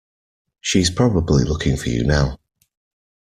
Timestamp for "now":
2.03-2.39